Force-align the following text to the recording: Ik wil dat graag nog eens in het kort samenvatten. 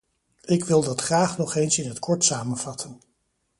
Ik 0.45 0.63
wil 0.65 0.81
dat 0.83 1.01
graag 1.01 1.37
nog 1.37 1.55
eens 1.55 1.77
in 1.77 1.87
het 1.89 1.99
kort 1.99 2.23
samenvatten. 2.23 2.99